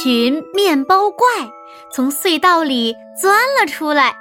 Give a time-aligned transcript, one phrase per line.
[0.00, 1.26] 群面包怪
[1.92, 4.14] 从隧道里钻了出来，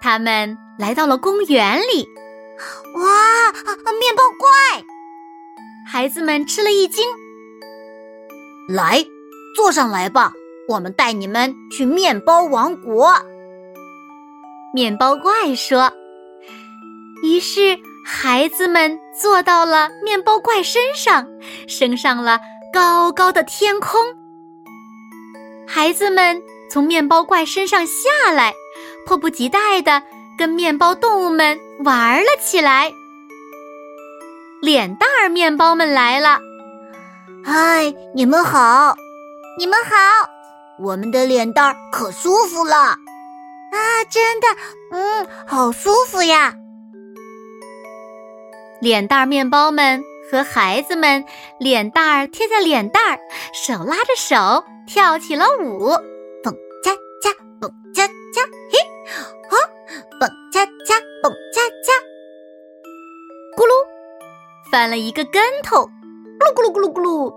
[0.00, 2.08] 他们来到了公园里。
[2.94, 3.52] 哇，
[3.98, 4.84] 面包怪！
[5.84, 7.04] 孩子们吃了一惊。
[8.68, 9.04] 来，
[9.56, 10.32] 坐上来吧，
[10.68, 13.12] 我们带你们去面包王国。
[14.72, 15.90] 面包怪说。
[17.24, 21.26] 于是，孩子们坐到了面包怪身上，
[21.66, 22.38] 升上了
[22.72, 24.00] 高高的天空。
[25.78, 28.52] 孩子们从面包怪身上下来，
[29.06, 30.02] 迫不及待的
[30.36, 32.92] 跟面包动物们玩了起来。
[34.60, 36.40] 脸蛋儿面包们来了，
[37.44, 38.96] 嗨，你们好，
[39.56, 40.28] 你们好，
[40.80, 42.98] 我们的脸蛋儿可舒服了啊！
[44.10, 44.48] 真的，
[44.90, 46.56] 嗯，好舒服呀。
[48.80, 51.24] 脸蛋儿面包们和孩子们
[51.58, 53.18] 脸蛋儿贴在脸蛋儿，
[53.52, 54.64] 手拉着手。
[54.86, 55.90] 跳起了舞，
[56.42, 56.90] 蹦恰
[57.20, 58.78] 恰，蹦恰恰，嘿，
[59.50, 59.54] 啊，
[60.18, 61.92] 蹦恰恰，蹦恰恰，
[63.54, 63.70] 咕噜，
[64.72, 65.82] 翻了一个跟头，
[66.40, 67.34] 咕噜咕噜咕噜咕噜。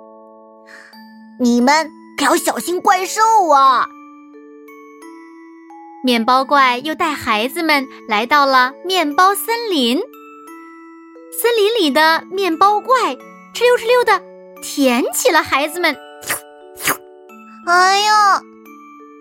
[1.42, 3.86] 你们可要小心怪兽啊！
[6.06, 10.00] 面包怪又带孩子们来到了面包森林，
[11.40, 13.16] 森林里的面包怪
[13.54, 14.22] 哧溜哧溜的
[14.62, 15.96] 舔起了孩子们。
[17.68, 18.12] 哎呦！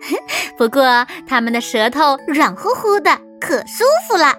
[0.57, 4.35] 不过他们的舌头软乎乎的，可舒服了。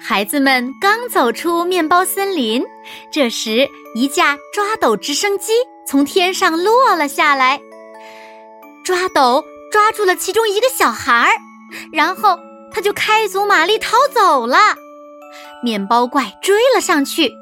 [0.00, 2.64] 孩子们刚走出面包森林，
[3.12, 5.52] 这时一架抓斗直升机
[5.86, 7.60] 从天上落了下来，
[8.84, 11.30] 抓斗抓住了其中一个小孩儿，
[11.92, 12.38] 然后
[12.72, 14.56] 他就开足马力逃走了。
[15.62, 17.32] 面包怪追了上去。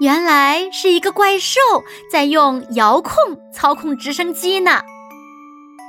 [0.00, 1.60] 原来是一个怪兽
[2.12, 3.14] 在用遥控
[3.54, 4.82] 操控直升机呢。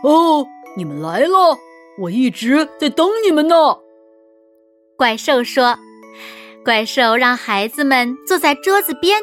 [0.03, 0.45] 哦，
[0.77, 1.57] 你们来了，
[1.99, 3.55] 我一直在等你们呢。
[4.95, 5.77] 怪兽说
[6.63, 9.21] ：“怪兽让孩子们坐在桌子边，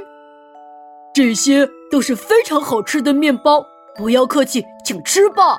[1.15, 3.65] 这些都是非常好吃的面包，
[3.97, 5.59] 不要客气，请吃吧。”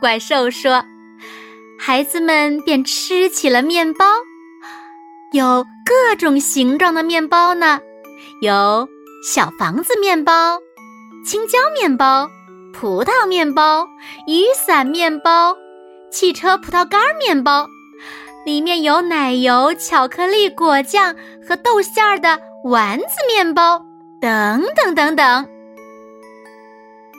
[0.00, 0.84] 怪兽说
[1.78, 4.04] ：“孩子们便吃起了面包，
[5.32, 7.80] 有各种形状的面包呢。”
[8.40, 8.88] 有
[9.24, 10.58] 小房子面包、
[11.24, 12.28] 青椒面包、
[12.72, 13.86] 葡萄面包、
[14.26, 15.56] 雨伞面包、
[16.10, 17.68] 汽车葡萄干面包，
[18.44, 21.14] 里面有奶油、巧克力、果酱
[21.46, 23.80] 和豆馅儿的丸子面包，
[24.20, 25.48] 等等等等。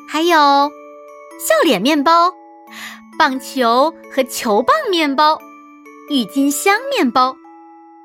[0.09, 2.34] 还有笑脸面包、
[3.18, 5.40] 棒球和球棒面包、
[6.09, 7.34] 郁金香面包、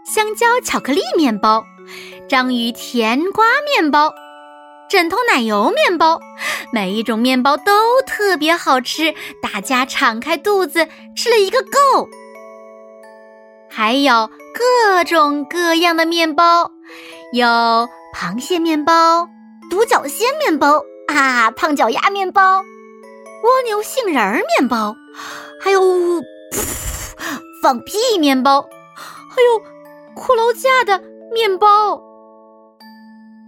[0.08, 1.62] 香蕉巧克力面包。
[2.30, 4.10] 章鱼甜瓜面包，
[4.88, 6.18] 枕头奶油面包，
[6.72, 12.08] 每一种面包都特别好吃，大家敞开肚子吃了一个够。
[13.68, 16.70] 还有各种各样的面包，
[17.34, 17.46] 有
[18.16, 19.28] 螃蟹面包、
[19.68, 24.96] 独角仙面包啊，胖脚丫面包、蜗牛杏仁儿面包，
[25.60, 25.82] 还有
[27.62, 29.77] 放屁面包，还有
[30.18, 31.02] 骷髅架的
[31.32, 32.02] 面包。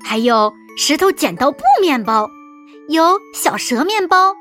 [0.05, 2.29] 还有石头剪刀布面包，
[2.89, 4.35] 有小蛇面包、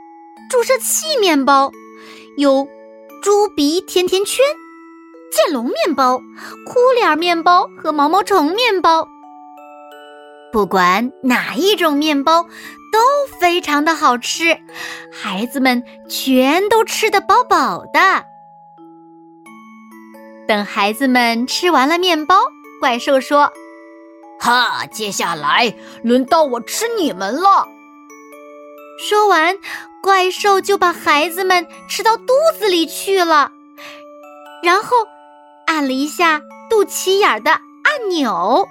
[0.49, 1.71] 注射器面包，
[2.37, 2.67] 有
[3.21, 4.43] 猪鼻甜甜圈、
[5.31, 6.19] 剑龙面包、
[6.65, 9.07] 哭脸面包和毛毛虫面包。
[10.51, 12.99] 不管哪一种面包都
[13.39, 14.57] 非常的好吃，
[15.11, 18.28] 孩子们全都吃得饱饱的。
[20.49, 22.35] 等孩子们吃完了面包，
[22.79, 23.53] 怪兽说。
[24.39, 24.83] 哈！
[24.87, 27.67] 接下来轮到我吃你们了。
[28.97, 29.55] 说完，
[30.01, 33.51] 怪兽就把孩子们吃到肚子里去了，
[34.63, 34.97] 然后
[35.67, 38.67] 按了一下肚脐眼的按钮，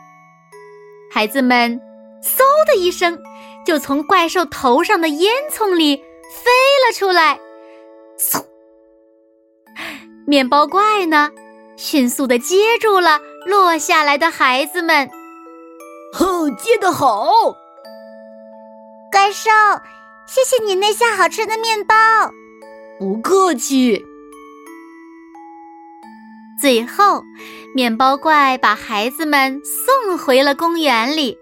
[1.12, 1.80] 孩子们
[2.24, 3.16] 嗖的一声
[3.64, 6.50] 就从怪兽头上的烟囱里飞
[6.88, 7.38] 了出来。
[8.18, 8.44] 嗖！
[10.26, 11.30] 面包怪呢，
[11.78, 15.08] 迅速的接住了落下来的孩子们。
[16.12, 17.30] 哼，接得好！
[19.12, 19.48] 怪兽，
[20.26, 21.94] 谢谢你那些好吃的面包。
[22.98, 24.04] 不客气。
[26.60, 27.22] 最后，
[27.76, 31.38] 面包怪把孩子们送回了公园里。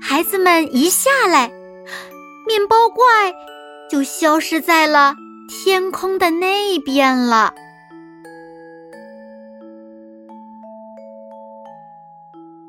[0.00, 1.52] 孩子们一下来，
[2.46, 3.04] 面包怪
[3.90, 5.14] 就消失在了
[5.46, 7.52] 天空的那边了。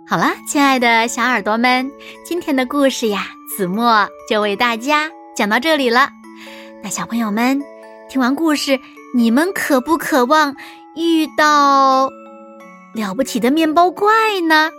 [0.09, 1.91] 好了，亲爱的小耳朵们，
[2.25, 6.09] 今天的故事呀，子墨就为大家讲到这里了。
[6.81, 7.61] 那小朋友们，
[8.09, 8.79] 听完故事，
[9.13, 10.55] 你们渴不渴望？
[10.95, 12.09] 遇到
[12.95, 14.11] 了不起的面包怪
[14.47, 14.71] 呢？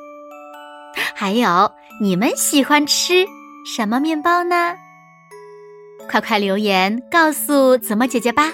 [1.14, 3.24] 还有，你们喜欢吃
[3.64, 4.74] 什么面包呢？
[6.10, 8.52] 快快留言告诉子墨姐姐吧。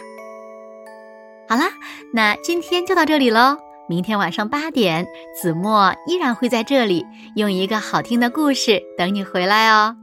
[1.48, 1.70] 好啦，
[2.12, 3.56] 那今天就到这里喽。
[3.88, 5.06] 明天晚上八点，
[5.40, 7.06] 子墨依然会在这里
[7.36, 9.94] 用一个好听的故事等你回来哦。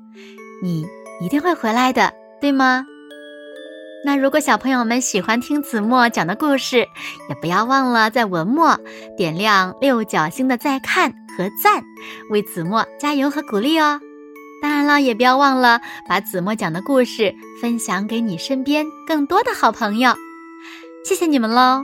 [0.62, 0.86] 你
[1.22, 2.86] 一定会回来的，对吗？
[4.06, 6.80] 那如果小朋友们喜欢听子墨讲的故事，
[7.30, 8.78] 也不要忘了在文末
[9.18, 11.84] 点亮六角星的再看和赞，
[12.30, 14.00] 为子墨加油和鼓励哦。
[14.62, 20.14] 当然了，也不要忘了把子墨讲的故事分享给你身边更多的好朋友。
[21.06, 21.84] 谢谢你们喽。